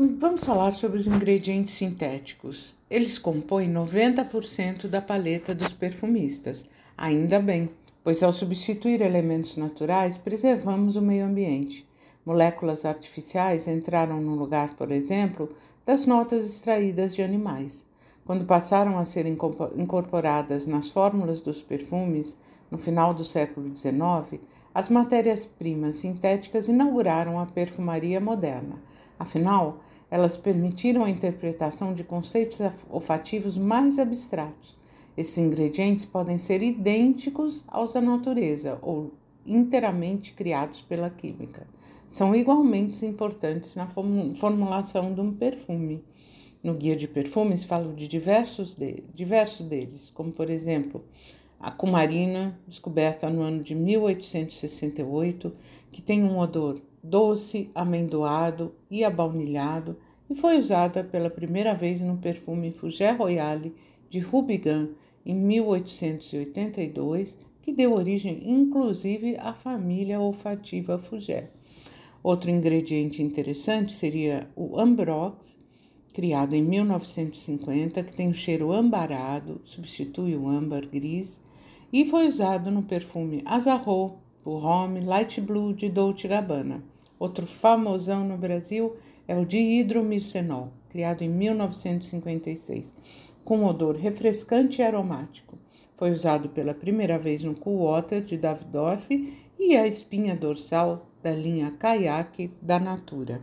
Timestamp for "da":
4.86-5.02, 37.94-38.02, 101.22-101.30, 102.60-102.80